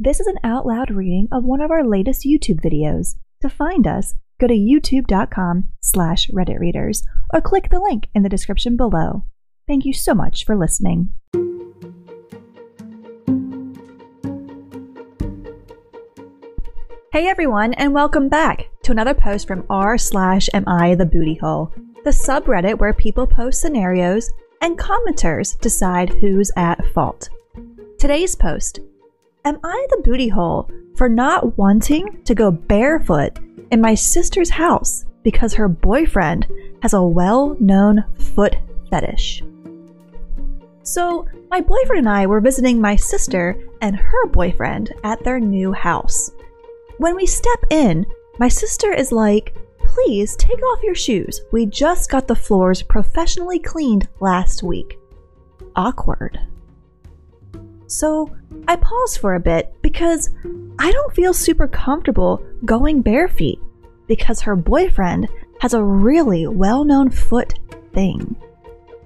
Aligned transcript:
This 0.00 0.20
is 0.20 0.28
an 0.28 0.38
out 0.44 0.64
loud 0.64 0.92
reading 0.92 1.26
of 1.32 1.42
one 1.42 1.60
of 1.60 1.72
our 1.72 1.84
latest 1.84 2.24
YouTube 2.24 2.60
videos. 2.60 3.16
To 3.40 3.48
find 3.48 3.84
us, 3.84 4.14
go 4.40 4.46
to 4.46 4.54
youtube.com 4.54 5.70
slash 5.80 6.30
redditreaders 6.30 7.02
or 7.34 7.40
click 7.40 7.68
the 7.68 7.80
link 7.80 8.06
in 8.14 8.22
the 8.22 8.28
description 8.28 8.76
below. 8.76 9.24
Thank 9.66 9.84
you 9.84 9.92
so 9.92 10.14
much 10.14 10.44
for 10.44 10.54
listening. 10.54 11.14
Hey 17.12 17.26
everyone, 17.26 17.74
and 17.74 17.92
welcome 17.92 18.28
back 18.28 18.68
to 18.84 18.92
another 18.92 19.14
post 19.14 19.48
from 19.48 19.66
r 19.68 19.98
slash 19.98 20.48
am 20.54 20.62
I 20.68 20.94
the 20.94 21.06
booty 21.06 21.34
hole, 21.34 21.74
the 22.04 22.10
subreddit 22.10 22.78
where 22.78 22.94
people 22.94 23.26
post 23.26 23.60
scenarios 23.60 24.30
and 24.60 24.78
commenters 24.78 25.58
decide 25.58 26.10
who's 26.10 26.52
at 26.56 26.86
fault. 26.94 27.30
Today's 27.98 28.36
post 28.36 28.78
Am 29.44 29.58
I 29.62 29.86
the 29.90 30.02
booty 30.04 30.28
hole 30.28 30.70
for 30.96 31.08
not 31.08 31.56
wanting 31.56 32.22
to 32.24 32.34
go 32.34 32.50
barefoot 32.50 33.38
in 33.70 33.80
my 33.80 33.94
sister's 33.94 34.50
house 34.50 35.04
because 35.22 35.54
her 35.54 35.68
boyfriend 35.68 36.46
has 36.82 36.92
a 36.92 37.02
well 37.02 37.56
known 37.60 38.04
foot 38.14 38.56
fetish? 38.90 39.42
So, 40.82 41.26
my 41.50 41.60
boyfriend 41.60 42.06
and 42.06 42.08
I 42.08 42.26
were 42.26 42.40
visiting 42.40 42.80
my 42.80 42.96
sister 42.96 43.58
and 43.80 43.94
her 43.96 44.26
boyfriend 44.26 44.92
at 45.04 45.22
their 45.22 45.38
new 45.38 45.72
house. 45.72 46.30
When 46.98 47.14
we 47.14 47.26
step 47.26 47.60
in, 47.70 48.06
my 48.38 48.48
sister 48.48 48.92
is 48.92 49.12
like, 49.12 49.54
Please 49.80 50.36
take 50.36 50.62
off 50.62 50.82
your 50.82 50.94
shoes. 50.94 51.40
We 51.50 51.66
just 51.66 52.10
got 52.10 52.28
the 52.28 52.36
floors 52.36 52.82
professionally 52.82 53.58
cleaned 53.58 54.08
last 54.20 54.62
week. 54.62 54.98
Awkward. 55.74 56.38
So 57.88 58.30
I 58.68 58.76
pause 58.76 59.16
for 59.16 59.34
a 59.34 59.40
bit 59.40 59.74
because 59.82 60.30
I 60.78 60.92
don't 60.92 61.14
feel 61.14 61.32
super 61.32 61.66
comfortable 61.66 62.46
going 62.66 63.00
bare 63.00 63.28
feet 63.28 63.58
because 64.06 64.42
her 64.42 64.54
boyfriend 64.54 65.26
has 65.60 65.72
a 65.72 65.82
really 65.82 66.46
well 66.46 66.84
known 66.84 67.10
foot 67.10 67.58
thing. 67.94 68.36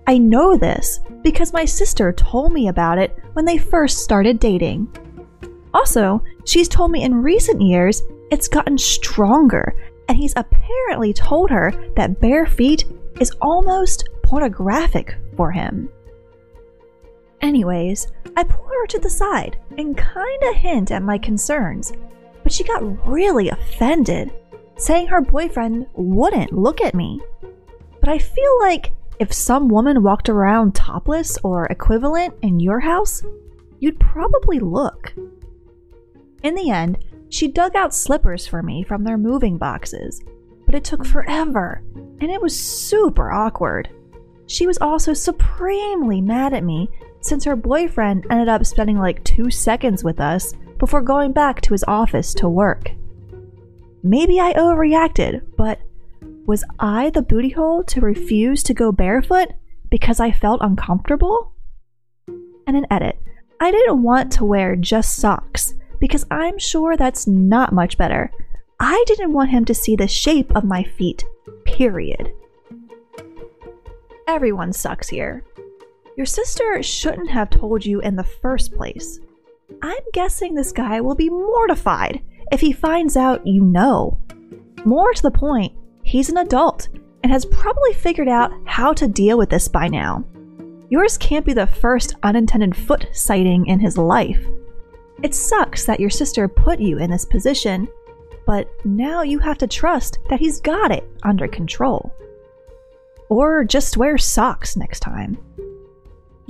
I 0.08 0.18
know 0.18 0.56
this 0.56 0.98
because 1.22 1.52
my 1.52 1.64
sister 1.64 2.12
told 2.12 2.52
me 2.52 2.68
about 2.68 2.98
it 2.98 3.16
when 3.34 3.44
they 3.44 3.56
first 3.56 3.98
started 3.98 4.40
dating. 4.40 4.88
Also, 5.72 6.22
she's 6.44 6.68
told 6.68 6.90
me 6.90 7.04
in 7.04 7.14
recent 7.14 7.62
years 7.62 8.02
it's 8.32 8.48
gotten 8.48 8.76
stronger, 8.76 9.76
and 10.08 10.18
he's 10.18 10.34
apparently 10.36 11.12
told 11.12 11.50
her 11.50 11.72
that 11.94 12.20
bare 12.20 12.46
feet 12.46 12.84
is 13.20 13.30
almost 13.40 14.08
pornographic 14.24 15.14
for 15.36 15.52
him. 15.52 15.88
Anyways, 17.42 18.06
I 18.36 18.44
pull 18.44 18.64
her 18.64 18.86
to 18.86 18.98
the 19.00 19.10
side 19.10 19.58
and 19.76 19.96
kinda 19.96 20.52
hint 20.54 20.90
at 20.92 21.02
my 21.02 21.18
concerns, 21.18 21.92
but 22.42 22.52
she 22.52 22.64
got 22.64 23.06
really 23.06 23.48
offended, 23.48 24.32
saying 24.76 25.08
her 25.08 25.20
boyfriend 25.20 25.86
wouldn't 25.94 26.52
look 26.52 26.80
at 26.80 26.94
me. 26.94 27.20
But 28.00 28.08
I 28.08 28.18
feel 28.18 28.58
like 28.60 28.92
if 29.18 29.32
some 29.32 29.68
woman 29.68 30.02
walked 30.02 30.28
around 30.28 30.74
topless 30.74 31.36
or 31.42 31.66
equivalent 31.66 32.34
in 32.42 32.60
your 32.60 32.80
house, 32.80 33.22
you'd 33.80 34.00
probably 34.00 34.58
look. 34.58 35.12
In 36.42 36.54
the 36.54 36.70
end, 36.70 36.98
she 37.28 37.48
dug 37.48 37.74
out 37.74 37.94
slippers 37.94 38.46
for 38.46 38.62
me 38.62 38.82
from 38.82 39.04
their 39.04 39.18
moving 39.18 39.58
boxes, 39.58 40.22
but 40.66 40.74
it 40.74 40.84
took 40.84 41.04
forever, 41.04 41.82
and 42.20 42.30
it 42.30 42.40
was 42.40 42.58
super 42.58 43.30
awkward. 43.32 43.88
She 44.46 44.66
was 44.66 44.78
also 44.78 45.12
supremely 45.12 46.20
mad 46.20 46.52
at 46.52 46.64
me 46.64 46.90
since 47.22 47.44
her 47.44 47.56
boyfriend 47.56 48.26
ended 48.30 48.48
up 48.48 48.66
spending 48.66 48.98
like 48.98 49.24
two 49.24 49.50
seconds 49.50 50.04
with 50.04 50.20
us 50.20 50.52
before 50.78 51.00
going 51.00 51.32
back 51.32 51.60
to 51.62 51.72
his 51.72 51.84
office 51.88 52.34
to 52.34 52.48
work. 52.48 52.90
Maybe 54.02 54.40
I 54.40 54.52
overreacted, 54.54 55.42
but 55.56 55.80
was 56.44 56.64
I 56.80 57.10
the 57.10 57.22
booty 57.22 57.50
hole 57.50 57.84
to 57.84 58.00
refuse 58.00 58.62
to 58.64 58.74
go 58.74 58.90
barefoot 58.90 59.48
because 59.90 60.18
I 60.18 60.32
felt 60.32 60.60
uncomfortable? 60.60 61.54
And 62.66 62.76
an 62.76 62.86
edit. 62.90 63.18
I 63.60 63.70
didn't 63.70 64.02
want 64.02 64.32
to 64.32 64.44
wear 64.44 64.74
just 64.74 65.16
socks 65.16 65.74
because 66.00 66.26
I'm 66.32 66.58
sure 66.58 66.96
that's 66.96 67.28
not 67.28 67.72
much 67.72 67.96
better. 67.96 68.32
I 68.80 69.04
didn't 69.06 69.32
want 69.32 69.50
him 69.50 69.64
to 69.66 69.74
see 69.74 69.94
the 69.94 70.08
shape 70.08 70.50
of 70.56 70.64
my 70.64 70.82
feet, 70.82 71.24
period. 71.64 72.32
Everyone 74.26 74.72
sucks 74.72 75.08
here. 75.08 75.44
Your 76.16 76.26
sister 76.26 76.82
shouldn't 76.82 77.30
have 77.30 77.48
told 77.48 77.86
you 77.86 78.00
in 78.00 78.16
the 78.16 78.24
first 78.24 78.74
place. 78.74 79.18
I'm 79.82 80.02
guessing 80.12 80.54
this 80.54 80.72
guy 80.72 81.00
will 81.00 81.14
be 81.14 81.30
mortified 81.30 82.22
if 82.50 82.60
he 82.60 82.72
finds 82.72 83.16
out 83.16 83.46
you 83.46 83.62
know. 83.62 84.18
More 84.84 85.14
to 85.14 85.22
the 85.22 85.30
point, 85.30 85.72
he's 86.02 86.28
an 86.28 86.36
adult 86.36 86.88
and 87.22 87.32
has 87.32 87.46
probably 87.46 87.94
figured 87.94 88.28
out 88.28 88.52
how 88.66 88.92
to 88.92 89.08
deal 89.08 89.38
with 89.38 89.48
this 89.48 89.68
by 89.68 89.88
now. 89.88 90.24
Yours 90.90 91.16
can't 91.16 91.46
be 91.46 91.54
the 91.54 91.66
first 91.66 92.16
unintended 92.22 92.76
foot 92.76 93.08
sighting 93.12 93.66
in 93.66 93.80
his 93.80 93.96
life. 93.96 94.44
It 95.22 95.34
sucks 95.34 95.86
that 95.86 96.00
your 96.00 96.10
sister 96.10 96.46
put 96.46 96.80
you 96.80 96.98
in 96.98 97.10
this 97.10 97.24
position, 97.24 97.88
but 98.44 98.68
now 98.84 99.22
you 99.22 99.38
have 99.38 99.56
to 99.58 99.66
trust 99.66 100.18
that 100.28 100.40
he's 100.40 100.60
got 100.60 100.90
it 100.90 101.08
under 101.22 101.48
control. 101.48 102.12
Or 103.30 103.64
just 103.64 103.96
wear 103.96 104.18
socks 104.18 104.76
next 104.76 105.00
time. 105.00 105.38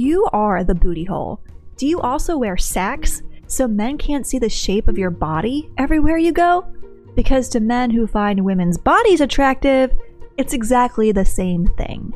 You 0.02 0.28
are 0.32 0.64
the 0.64 0.74
booty 0.74 1.04
hole. 1.04 1.40
Do 1.76 1.86
you 1.86 2.00
also 2.00 2.36
wear 2.36 2.56
sacks 2.56 3.22
so 3.46 3.68
men 3.68 3.96
can't 3.98 4.26
see 4.26 4.40
the 4.40 4.48
shape 4.48 4.88
of 4.88 4.98
your 4.98 5.10
body 5.10 5.70
everywhere 5.78 6.18
you 6.18 6.32
go? 6.32 6.66
Because 7.14 7.48
to 7.50 7.60
men 7.60 7.88
who 7.88 8.08
find 8.08 8.44
women's 8.44 8.76
bodies 8.76 9.20
attractive, 9.20 9.92
it's 10.36 10.54
exactly 10.54 11.12
the 11.12 11.24
same 11.24 11.68
thing. 11.76 12.12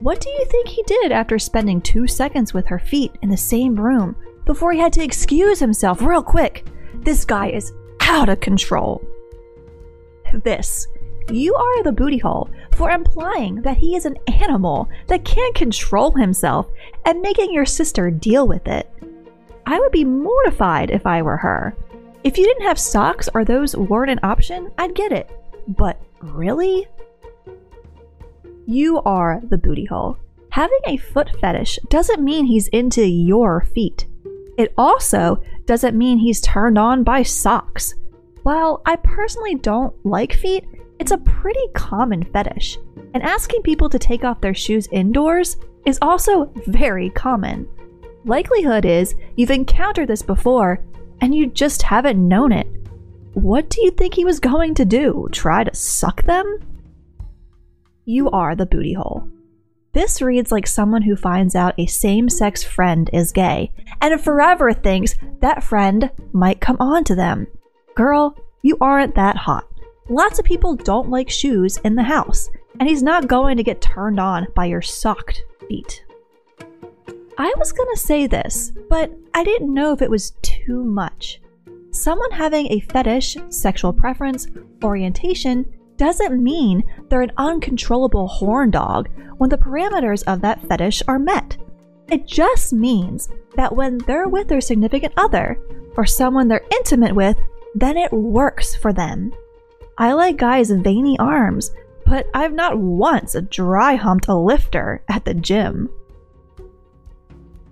What 0.00 0.22
do 0.22 0.30
you 0.30 0.46
think 0.46 0.68
he 0.68 0.82
did 0.84 1.12
after 1.12 1.38
spending 1.38 1.82
two 1.82 2.06
seconds 2.06 2.54
with 2.54 2.66
her 2.68 2.78
feet 2.78 3.12
in 3.20 3.28
the 3.28 3.36
same 3.36 3.76
room 3.76 4.16
before 4.46 4.72
he 4.72 4.78
had 4.78 4.94
to 4.94 5.04
excuse 5.04 5.58
himself 5.58 6.00
real 6.00 6.22
quick? 6.22 6.64
This 6.94 7.26
guy 7.26 7.50
is 7.50 7.70
out 8.00 8.30
of 8.30 8.40
control. 8.40 9.06
This 10.32 10.88
you 11.30 11.54
are 11.54 11.82
the 11.82 11.92
booty 11.92 12.18
hole 12.18 12.48
for 12.76 12.90
implying 12.90 13.62
that 13.62 13.78
he 13.78 13.96
is 13.96 14.04
an 14.04 14.18
animal 14.42 14.88
that 15.08 15.24
can't 15.24 15.54
control 15.54 16.12
himself 16.12 16.68
and 17.06 17.22
making 17.22 17.52
your 17.52 17.64
sister 17.64 18.10
deal 18.10 18.46
with 18.46 18.68
it. 18.68 18.88
I 19.64 19.80
would 19.80 19.92
be 19.92 20.04
mortified 20.04 20.90
if 20.90 21.06
I 21.06 21.22
were 21.22 21.38
her. 21.38 21.74
If 22.22 22.36
you 22.36 22.44
didn't 22.44 22.66
have 22.66 22.78
socks 22.78 23.28
or 23.34 23.44
those 23.44 23.74
weren't 23.74 24.10
an 24.10 24.20
option, 24.22 24.70
I'd 24.78 24.94
get 24.94 25.10
it. 25.10 25.30
But 25.68 26.00
really? 26.20 26.86
You 28.66 29.00
are 29.02 29.40
the 29.42 29.58
booty 29.58 29.86
hole. 29.86 30.18
Having 30.50 30.80
a 30.86 30.96
foot 30.98 31.30
fetish 31.40 31.78
doesn't 31.88 32.22
mean 32.22 32.46
he's 32.46 32.68
into 32.68 33.06
your 33.06 33.62
feet. 33.62 34.06
It 34.58 34.74
also 34.76 35.42
doesn't 35.64 35.96
mean 35.96 36.18
he's 36.18 36.40
turned 36.40 36.78
on 36.78 37.04
by 37.04 37.22
socks. 37.22 37.94
While 38.42 38.82
I 38.86 38.96
personally 38.96 39.54
don't 39.54 39.94
like 40.04 40.32
feet, 40.32 40.64
it's 40.98 41.12
a 41.12 41.18
pretty 41.18 41.66
common 41.74 42.24
fetish, 42.24 42.78
and 43.14 43.22
asking 43.22 43.62
people 43.62 43.88
to 43.88 43.98
take 43.98 44.24
off 44.24 44.40
their 44.40 44.54
shoes 44.54 44.88
indoors 44.92 45.56
is 45.84 45.98
also 46.02 46.50
very 46.66 47.10
common. 47.10 47.68
Likelihood 48.24 48.84
is 48.84 49.14
you've 49.36 49.50
encountered 49.50 50.08
this 50.08 50.22
before 50.22 50.82
and 51.20 51.34
you 51.34 51.46
just 51.46 51.82
haven't 51.82 52.28
known 52.28 52.52
it. 52.52 52.66
What 53.34 53.70
do 53.70 53.82
you 53.82 53.90
think 53.90 54.14
he 54.14 54.24
was 54.24 54.40
going 54.40 54.74
to 54.74 54.84
do? 54.84 55.28
Try 55.30 55.64
to 55.64 55.74
suck 55.74 56.22
them? 56.24 56.58
You 58.04 58.30
are 58.30 58.56
the 58.56 58.66
booty 58.66 58.94
hole. 58.94 59.28
This 59.92 60.20
reads 60.20 60.52
like 60.52 60.66
someone 60.66 61.02
who 61.02 61.16
finds 61.16 61.54
out 61.54 61.78
a 61.78 61.86
same 61.86 62.28
sex 62.28 62.62
friend 62.62 63.08
is 63.12 63.32
gay 63.32 63.72
and 64.00 64.20
forever 64.20 64.72
thinks 64.72 65.14
that 65.40 65.62
friend 65.62 66.10
might 66.32 66.60
come 66.60 66.76
on 66.80 67.04
to 67.04 67.14
them. 67.14 67.46
Girl, 67.94 68.36
you 68.62 68.76
aren't 68.80 69.14
that 69.14 69.36
hot. 69.36 69.66
Lots 70.08 70.38
of 70.38 70.44
people 70.44 70.76
don't 70.76 71.10
like 71.10 71.28
shoes 71.28 71.78
in 71.78 71.96
the 71.96 72.02
house, 72.02 72.48
and 72.78 72.88
he's 72.88 73.02
not 73.02 73.26
going 73.26 73.56
to 73.56 73.64
get 73.64 73.80
turned 73.80 74.20
on 74.20 74.46
by 74.54 74.66
your 74.66 74.82
socked 74.82 75.44
feet. 75.68 76.04
I 77.38 77.52
was 77.58 77.72
gonna 77.72 77.96
say 77.96 78.26
this, 78.26 78.72
but 78.88 79.12
I 79.34 79.44
didn't 79.44 79.74
know 79.74 79.92
if 79.92 80.00
it 80.00 80.10
was 80.10 80.30
too 80.42 80.84
much. 80.84 81.40
Someone 81.90 82.30
having 82.30 82.70
a 82.70 82.80
fetish, 82.80 83.36
sexual 83.48 83.92
preference, 83.92 84.46
orientation 84.82 85.66
doesn't 85.96 86.42
mean 86.42 86.82
they're 87.08 87.22
an 87.22 87.32
uncontrollable 87.36 88.28
horn 88.28 88.70
dog 88.70 89.08
when 89.38 89.50
the 89.50 89.58
parameters 89.58 90.22
of 90.26 90.40
that 90.42 90.66
fetish 90.68 91.02
are 91.08 91.18
met. 91.18 91.56
It 92.10 92.26
just 92.26 92.72
means 92.72 93.28
that 93.56 93.74
when 93.74 93.98
they're 93.98 94.28
with 94.28 94.48
their 94.48 94.60
significant 94.60 95.12
other, 95.16 95.58
or 95.96 96.06
someone 96.06 96.48
they're 96.48 96.64
intimate 96.70 97.14
with, 97.14 97.38
then 97.74 97.96
it 97.96 98.12
works 98.12 98.74
for 98.74 98.92
them. 98.92 99.32
I 99.98 100.12
like 100.12 100.36
guys' 100.36 100.70
veiny 100.70 101.18
arms, 101.18 101.70
but 102.04 102.28
I've 102.34 102.52
not 102.52 102.78
once 102.78 103.34
dry 103.50 103.94
humped 103.94 104.28
a 104.28 104.34
lifter 104.34 105.02
at 105.08 105.24
the 105.24 105.34
gym. 105.34 105.90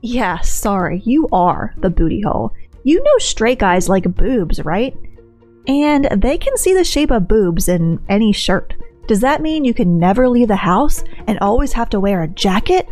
Yeah, 0.01 0.41
sorry, 0.41 1.03
you 1.05 1.29
are 1.33 1.75
the 1.79 1.91
booty 1.91 2.21
hole. 2.21 2.53
You 2.83 3.03
know 3.03 3.19
straight 3.19 3.59
guys 3.59 3.89
like 3.89 4.15
boobs, 4.15 4.65
right? 4.65 4.97
And 5.67 6.07
they 6.21 6.37
can 6.37 6.57
see 6.59 6.75
the 6.75 6.85
shape 6.85 7.11
of 7.11 7.29
boobs 7.29 7.69
in 7.69 7.99
any 8.09 8.33
shirt. 8.33 8.75
Does 9.07 9.21
that 9.21 9.43
mean 9.43 9.65
you 9.65 9.75
can 9.75 9.99
never 9.99 10.29
leave 10.29 10.49
the 10.49 10.57
house 10.57 11.05
and 11.27 11.39
always 11.39 11.73
have 11.73 11.91
to 11.91 12.01
wear 12.01 12.23
a 12.23 12.29
jacket? 12.29 12.89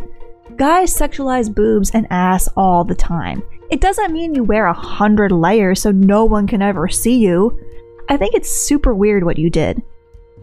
Guys 0.56 0.94
sexualize 0.94 1.55
boobs 1.55 1.90
and 1.90 2.06
ass 2.11 2.49
all 2.56 2.85
the 2.85 2.94
time. 2.94 3.43
It 3.70 3.81
doesn't 3.81 4.12
mean 4.12 4.35
you 4.35 4.44
wear 4.44 4.67
a 4.67 4.73
hundred 4.73 5.32
layers 5.32 5.81
so 5.81 5.90
no 5.90 6.25
one 6.25 6.46
can 6.46 6.61
ever 6.61 6.88
see 6.88 7.19
you. 7.19 7.58
I 8.08 8.16
think 8.16 8.34
it's 8.34 8.50
super 8.50 8.94
weird 8.94 9.25
what 9.25 9.38
you 9.38 9.50
did. 9.50 9.82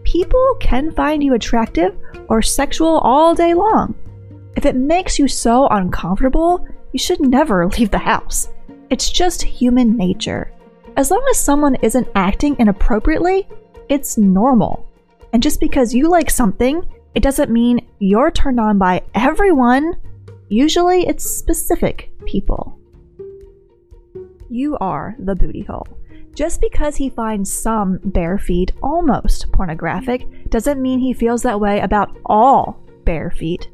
People 0.04 0.56
can 0.60 0.92
find 0.92 1.22
you 1.22 1.34
attractive 1.34 1.96
or 2.28 2.42
sexual 2.42 2.98
all 2.98 3.34
day 3.34 3.54
long. 3.54 3.94
If 4.56 4.66
it 4.66 4.76
makes 4.76 5.18
you 5.18 5.28
so 5.28 5.68
uncomfortable, 5.68 6.66
you 6.92 6.98
should 6.98 7.20
never 7.20 7.66
leave 7.78 7.90
the 7.90 7.98
house. 7.98 8.48
It's 8.90 9.10
just 9.10 9.42
human 9.42 9.96
nature. 9.96 10.52
As 10.96 11.10
long 11.10 11.24
as 11.30 11.38
someone 11.38 11.76
isn't 11.76 12.08
acting 12.14 12.56
inappropriately, 12.58 13.48
it's 13.88 14.18
normal. 14.18 14.86
And 15.32 15.42
just 15.42 15.60
because 15.60 15.94
you 15.94 16.08
like 16.08 16.30
something, 16.30 16.84
it 17.14 17.22
doesn't 17.22 17.50
mean 17.50 17.86
you're 17.98 18.30
turned 18.30 18.58
on 18.58 18.78
by 18.78 19.02
everyone. 19.14 19.94
Usually, 20.48 21.06
it's 21.06 21.24
specific 21.24 22.10
people. 22.24 22.78
You 24.48 24.76
are 24.80 25.14
the 25.18 25.36
booty 25.36 25.62
hole. 25.62 25.86
Just 26.34 26.60
because 26.60 26.96
he 26.96 27.10
finds 27.10 27.52
some 27.52 27.98
bare 28.04 28.38
feet 28.38 28.72
almost 28.82 29.50
pornographic 29.52 30.48
doesn't 30.50 30.80
mean 30.80 30.98
he 30.98 31.12
feels 31.12 31.42
that 31.42 31.60
way 31.60 31.80
about 31.80 32.16
all 32.26 32.80
bare 33.04 33.30
feet. 33.30 33.68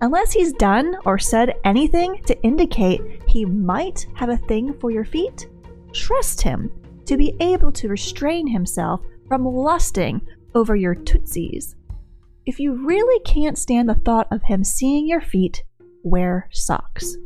Unless 0.00 0.32
he's 0.32 0.52
done 0.52 0.96
or 1.04 1.18
said 1.18 1.54
anything 1.64 2.22
to 2.26 2.40
indicate 2.42 3.22
he 3.26 3.44
might 3.44 4.06
have 4.14 4.28
a 4.28 4.36
thing 4.36 4.74
for 4.78 4.90
your 4.90 5.04
feet, 5.04 5.48
trust 5.92 6.40
him 6.40 6.70
to 7.06 7.16
be 7.16 7.34
able 7.40 7.72
to 7.72 7.88
restrain 7.88 8.46
himself 8.46 9.00
from 9.26 9.44
lusting 9.44 10.20
over 10.54 10.76
your 10.76 10.94
tootsies. 10.94 11.76
If 12.44 12.60
you 12.60 12.86
really 12.86 13.18
can't 13.24 13.58
stand 13.58 13.88
the 13.88 13.94
thought 13.94 14.28
of 14.30 14.42
him 14.42 14.62
seeing 14.62 15.06
your 15.08 15.20
feet, 15.20 15.64
wear 16.02 16.48
socks. 16.52 17.16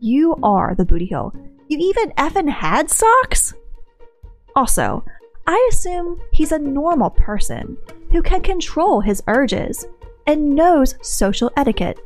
You 0.00 0.36
are 0.42 0.74
the 0.74 0.84
booty 0.84 1.08
hole. 1.12 1.32
You 1.68 1.78
even 1.78 2.12
effing 2.12 2.48
had 2.48 2.90
socks? 2.90 3.52
Also, 4.56 5.04
I 5.46 5.68
assume 5.70 6.20
he's 6.32 6.52
a 6.52 6.58
normal 6.58 7.10
person 7.10 7.76
who 8.10 8.22
can 8.22 8.40
control 8.40 9.02
his 9.02 9.22
urges 9.26 9.86
and 10.26 10.54
knows 10.54 10.94
social 11.02 11.52
etiquette. 11.56 12.00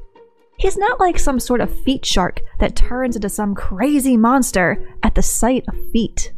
He's 0.59 0.77
not 0.77 0.99
like 0.99 1.19
some 1.19 1.39
sort 1.39 1.61
of 1.61 1.77
feet 1.83 2.05
shark 2.05 2.41
that 2.59 2.77
turns 2.77 3.15
into 3.15 3.29
some 3.29 3.55
crazy 3.55 4.17
monster 4.17 4.85
at 5.05 5.15
the 5.15 5.23
sight 5.23 5.65
of 5.69 5.91
feet. 5.91 6.33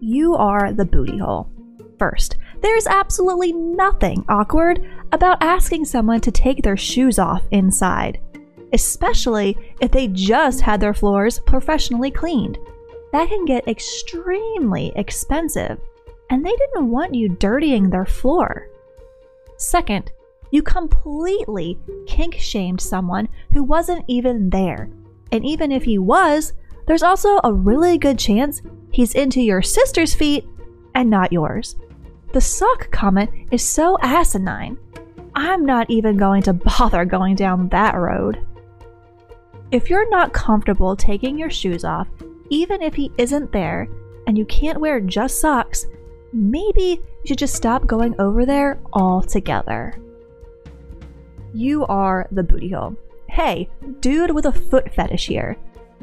You 0.00 0.36
are 0.36 0.72
the 0.72 0.84
booty 0.84 1.18
hole. 1.18 1.50
First, 1.98 2.36
there's 2.60 2.86
absolutely 2.86 3.52
nothing 3.52 4.24
awkward 4.28 4.88
about 5.10 5.42
asking 5.42 5.84
someone 5.84 6.20
to 6.20 6.30
take 6.30 6.62
their 6.62 6.76
shoes 6.76 7.18
off 7.18 7.42
inside, 7.50 8.20
especially 8.72 9.56
if 9.80 9.90
they 9.90 10.08
just 10.08 10.60
had 10.60 10.80
their 10.80 10.94
floors 10.94 11.38
professionally 11.40 12.10
cleaned. 12.10 12.58
That 13.12 13.28
can 13.28 13.44
get 13.44 13.68
extremely 13.68 14.92
expensive, 14.96 15.78
and 16.30 16.44
they 16.44 16.56
didn't 16.56 16.90
want 16.90 17.14
you 17.14 17.28
dirtying 17.28 17.90
their 17.90 18.06
floor. 18.06 18.68
Second, 19.58 20.10
you 20.50 20.62
completely 20.62 21.78
kink 22.06 22.34
shamed 22.34 22.80
someone 22.80 23.28
who 23.52 23.62
wasn't 23.62 24.04
even 24.08 24.50
there. 24.50 24.90
And 25.30 25.44
even 25.44 25.72
if 25.72 25.82
he 25.82 25.98
was, 25.98 26.52
there's 26.86 27.02
also 27.02 27.40
a 27.42 27.52
really 27.52 27.96
good 27.96 28.18
chance 28.18 28.60
he's 28.90 29.14
into 29.14 29.40
your 29.40 29.62
sister's 29.62 30.14
feet 30.14 30.46
and 30.94 31.08
not 31.08 31.32
yours. 31.32 31.76
The 32.32 32.40
sock 32.40 32.90
comment 32.90 33.30
is 33.50 33.62
so 33.66 33.98
asinine. 34.00 34.78
I'm 35.34 35.64
not 35.64 35.90
even 35.90 36.16
going 36.16 36.42
to 36.42 36.52
bother 36.78 37.04
going 37.04 37.34
down 37.34 37.68
that 37.70 37.94
road. 37.94 38.46
If 39.72 39.88
you're 39.88 40.08
not 40.10 40.34
comfortable 40.34 40.94
taking 40.94 41.38
your 41.38 41.48
shoes 41.48 41.82
off, 41.82 42.06
even 42.50 42.82
if 42.82 42.92
he 42.92 43.10
isn't 43.16 43.52
there, 43.52 43.88
and 44.26 44.36
you 44.36 44.44
can't 44.44 44.78
wear 44.78 45.00
just 45.00 45.40
socks, 45.40 45.86
maybe 46.30 47.00
you 47.00 47.24
should 47.24 47.38
just 47.38 47.54
stop 47.54 47.86
going 47.86 48.14
over 48.18 48.44
there 48.44 48.78
altogether. 48.92 49.94
You 51.54 51.86
are 51.86 52.28
the 52.32 52.42
booty 52.42 52.68
hole. 52.68 52.94
Hey, 53.30 53.70
dude 54.00 54.34
with 54.34 54.44
a 54.44 54.52
foot 54.52 54.92
fetish 54.94 55.26
here. 55.26 55.56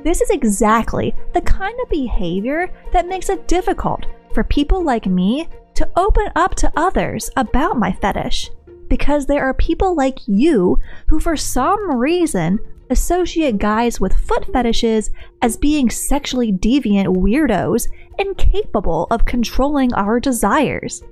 This 0.04 0.20
is 0.20 0.32
exactly 0.32 1.14
the 1.34 1.42
kind 1.42 1.80
of 1.80 1.90
behavior 1.90 2.72
that 2.92 3.08
makes 3.08 3.30
it 3.30 3.48
difficult 3.48 4.08
for 4.34 4.44
people 4.44 4.84
like 4.84 5.06
me 5.06 5.48
to 5.76 5.88
open 5.96 6.30
up 6.36 6.56
to 6.56 6.74
others 6.76 7.30
about 7.38 7.78
my 7.78 7.92
fetish. 7.92 8.50
Because 8.88 9.28
there 9.28 9.44
are 9.44 9.54
people 9.54 9.96
like 9.96 10.18
you 10.26 10.80
who, 11.06 11.20
for 11.20 11.38
some 11.38 11.92
reason, 11.92 12.60
associate 12.90 13.58
guys 13.58 14.00
with 14.00 14.14
foot 14.14 14.46
fetishes 14.52 15.12
as 15.42 15.58
being 15.58 15.90
sexually 15.90 16.52
deviant 16.52 17.08
weirdos 17.08 17.88
incapable 18.18 19.08
of 19.12 19.26
controlling 19.26 19.94
our 19.94 20.20
desires. 20.20 21.04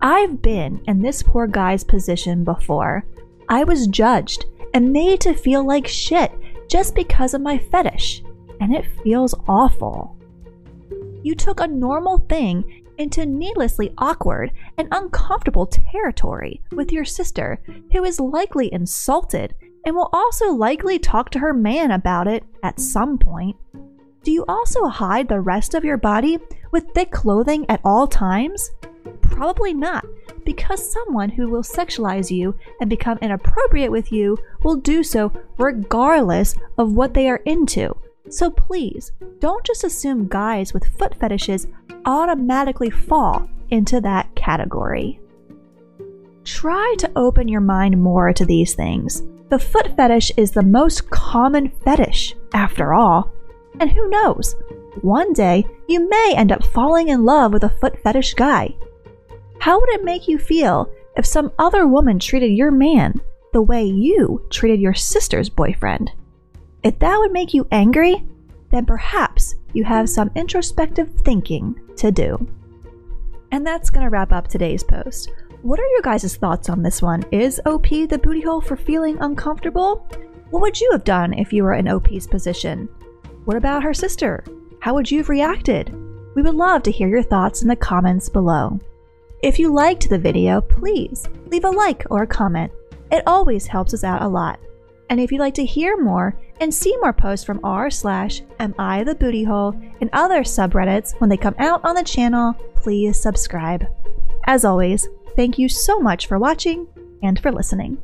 I've 0.00 0.40
been 0.40 0.80
in 0.86 1.02
this 1.02 1.22
poor 1.22 1.46
guy's 1.46 1.84
position 1.84 2.44
before, 2.44 3.04
I 3.48 3.64
was 3.64 3.86
judged 3.86 4.44
and 4.74 4.92
made 4.92 5.20
to 5.22 5.34
feel 5.34 5.64
like 5.64 5.86
shit 5.86 6.30
just 6.68 6.94
because 6.94 7.34
of 7.34 7.40
my 7.40 7.58
fetish, 7.58 8.22
and 8.60 8.74
it 8.74 8.86
feels 9.02 9.34
awful. 9.48 10.16
You 11.22 11.34
took 11.34 11.60
a 11.60 11.66
normal 11.66 12.18
thing 12.28 12.84
into 12.98 13.24
needlessly 13.24 13.92
awkward 13.98 14.52
and 14.76 14.88
uncomfortable 14.90 15.66
territory 15.66 16.60
with 16.72 16.92
your 16.92 17.04
sister, 17.04 17.60
who 17.92 18.04
is 18.04 18.20
likely 18.20 18.72
insulted 18.72 19.54
and 19.84 19.94
will 19.94 20.10
also 20.12 20.52
likely 20.52 20.98
talk 20.98 21.30
to 21.30 21.38
her 21.38 21.52
man 21.52 21.90
about 21.90 22.26
it 22.26 22.44
at 22.62 22.80
some 22.80 23.18
point. 23.18 23.56
Do 24.22 24.32
you 24.32 24.44
also 24.48 24.86
hide 24.86 25.28
the 25.28 25.40
rest 25.40 25.74
of 25.74 25.84
your 25.84 25.96
body 25.96 26.38
with 26.72 26.90
thick 26.94 27.10
clothing 27.10 27.64
at 27.68 27.80
all 27.84 28.06
times? 28.06 28.70
Probably 29.22 29.72
not, 29.72 30.04
because 30.44 30.92
someone 30.92 31.30
who 31.30 31.48
will 31.48 31.62
sexualize 31.62 32.30
you 32.30 32.54
and 32.80 32.90
become 32.90 33.18
inappropriate 33.22 33.90
with 33.90 34.10
you 34.10 34.36
will 34.62 34.76
do 34.76 35.02
so 35.02 35.32
regardless 35.58 36.54
of 36.76 36.92
what 36.92 37.14
they 37.14 37.28
are 37.28 37.42
into. 37.44 37.94
So 38.28 38.50
please, 38.50 39.12
don't 39.38 39.64
just 39.64 39.84
assume 39.84 40.28
guys 40.28 40.74
with 40.74 40.84
foot 40.98 41.14
fetishes 41.14 41.66
automatically 42.04 42.90
fall 42.90 43.48
into 43.70 44.00
that 44.00 44.34
category. 44.34 45.20
Try 46.44 46.94
to 46.98 47.12
open 47.16 47.48
your 47.48 47.60
mind 47.60 48.02
more 48.02 48.32
to 48.32 48.44
these 48.44 48.74
things. 48.74 49.22
The 49.48 49.58
foot 49.58 49.96
fetish 49.96 50.32
is 50.36 50.50
the 50.50 50.62
most 50.62 51.08
common 51.10 51.70
fetish, 51.70 52.34
after 52.52 52.92
all. 52.92 53.32
And 53.80 53.90
who 53.90 54.10
knows? 54.10 54.54
One 55.00 55.32
day, 55.32 55.66
you 55.88 56.08
may 56.08 56.34
end 56.36 56.52
up 56.52 56.64
falling 56.64 57.08
in 57.08 57.24
love 57.24 57.52
with 57.52 57.64
a 57.64 57.70
foot 57.70 58.02
fetish 58.02 58.34
guy. 58.34 58.74
How 59.58 59.80
would 59.80 59.88
it 59.90 60.04
make 60.04 60.28
you 60.28 60.38
feel 60.38 60.90
if 61.16 61.24
some 61.24 61.52
other 61.58 61.86
woman 61.86 62.18
treated 62.18 62.50
your 62.52 62.70
man 62.70 63.20
the 63.52 63.62
way 63.62 63.84
you 63.84 64.44
treated 64.50 64.80
your 64.80 64.94
sister's 64.94 65.48
boyfriend? 65.48 66.12
If 66.82 66.98
that 66.98 67.18
would 67.18 67.32
make 67.32 67.54
you 67.54 67.66
angry, 67.70 68.24
then 68.70 68.84
perhaps 68.84 69.54
you 69.72 69.84
have 69.84 70.10
some 70.10 70.30
introspective 70.34 71.10
thinking 71.24 71.80
to 71.96 72.12
do. 72.12 72.46
And 73.50 73.66
that's 73.66 73.88
going 73.88 74.04
to 74.04 74.10
wrap 74.10 74.32
up 74.32 74.48
today's 74.48 74.84
post. 74.84 75.32
What 75.62 75.80
are 75.80 75.88
your 75.88 76.02
guys' 76.02 76.36
thoughts 76.36 76.68
on 76.68 76.84
this 76.84 77.02
one? 77.02 77.24
Is 77.32 77.60
OP 77.66 77.88
the 77.88 78.20
booty 78.22 78.42
hole 78.42 78.60
for 78.60 78.76
feeling 78.76 79.18
uncomfortable? 79.18 80.06
What 80.50 80.62
would 80.62 80.80
you 80.80 80.88
have 80.92 81.02
done 81.02 81.32
if 81.32 81.52
you 81.52 81.64
were 81.64 81.74
in 81.74 81.88
OP's 81.88 82.28
position? 82.28 82.88
What 83.44 83.56
about 83.56 83.82
her 83.82 83.92
sister? 83.92 84.44
How 84.78 84.94
would 84.94 85.10
you 85.10 85.18
have 85.18 85.28
reacted? 85.28 85.92
We 86.36 86.42
would 86.42 86.54
love 86.54 86.84
to 86.84 86.92
hear 86.92 87.08
your 87.08 87.24
thoughts 87.24 87.62
in 87.62 87.68
the 87.68 87.74
comments 87.74 88.28
below. 88.28 88.78
If 89.42 89.58
you 89.58 89.72
liked 89.72 90.08
the 90.08 90.18
video, 90.18 90.60
please 90.60 91.26
leave 91.46 91.64
a 91.64 91.70
like 91.70 92.06
or 92.08 92.22
a 92.22 92.26
comment. 92.26 92.70
It 93.10 93.24
always 93.26 93.66
helps 93.66 93.92
us 93.92 94.04
out 94.04 94.22
a 94.22 94.28
lot. 94.28 94.60
And 95.10 95.18
if 95.18 95.32
you'd 95.32 95.40
like 95.40 95.54
to 95.54 95.64
hear 95.64 96.00
more 96.00 96.38
and 96.60 96.72
see 96.72 96.96
more 96.98 97.12
posts 97.12 97.44
from 97.44 97.58
r 97.64 97.90
slash 97.90 98.42
am 98.60 98.76
I 98.78 99.02
the 99.02 99.16
booty 99.16 99.42
hole 99.42 99.74
and 100.00 100.08
other 100.12 100.42
subreddits 100.42 101.18
when 101.20 101.28
they 101.28 101.36
come 101.36 101.56
out 101.58 101.80
on 101.84 101.96
the 101.96 102.04
channel, 102.04 102.54
please 102.76 103.20
subscribe. 103.20 103.86
As 104.46 104.64
always, 104.64 105.08
thank 105.38 105.56
you 105.56 105.68
so 105.68 106.00
much 106.00 106.26
for 106.26 106.36
watching 106.36 106.88
and 107.22 107.38
for 107.38 107.52
listening. 107.52 107.96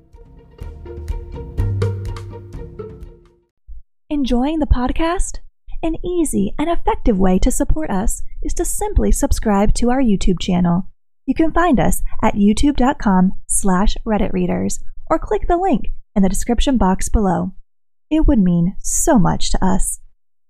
Enjoying 4.09 4.61
the 4.61 4.67
podcast? 4.67 5.38
An 5.83 5.97
easy 6.07 6.55
and 6.61 6.71
effective 6.71 7.19
way 7.19 7.41
to 7.41 7.50
support 7.50 7.91
us 7.91 8.23
is 8.45 8.55
to 8.55 8.64
simply 8.64 9.11
subscribe 9.11 9.75
to 9.75 9.91
our 9.91 10.00
YouTube 10.00 10.38
channel. 10.38 10.87
You 11.26 11.35
can 11.35 11.53
find 11.53 11.81
us 11.81 12.03
at 12.23 12.35
youtube.com 12.35 13.33
slash 13.49 13.97
redditreaders 14.07 14.81
or 15.11 15.19
click 15.19 15.49
the 15.49 15.57
link 15.57 15.91
in 16.14 16.23
the 16.23 16.29
description 16.29 16.79
box 16.79 17.09
below. 17.09 17.53
It 18.11 18.29
would 18.29 18.38
mean 18.38 18.76
so 18.79 19.19
much 19.19 19.50
to 19.50 19.64
us. 19.64 19.99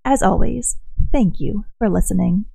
as 0.05 0.23
always, 0.23 0.77
thank 1.11 1.41
you 1.41 1.65
for 1.79 1.89
listening. 1.89 2.45